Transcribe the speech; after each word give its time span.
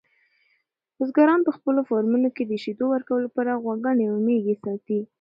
بزګران 0.97 1.39
په 1.47 1.51
خپلو 1.57 1.79
فارمونو 1.89 2.29
کې 2.35 2.43
د 2.45 2.53
شیدو 2.63 2.85
ورکولو 2.91 3.25
لپاره 3.27 3.59
غواګانې 3.63 4.05
او 4.11 4.17
میږې 4.25 4.55
ساتي. 4.63 4.99